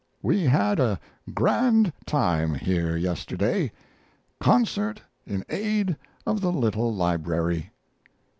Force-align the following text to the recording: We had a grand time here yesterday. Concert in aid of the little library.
We 0.23 0.45
had 0.45 0.79
a 0.79 0.99
grand 1.31 1.93
time 2.07 2.55
here 2.55 2.97
yesterday. 2.97 3.71
Concert 4.39 4.99
in 5.27 5.45
aid 5.47 5.95
of 6.25 6.41
the 6.41 6.51
little 6.51 6.91
library. 6.91 7.69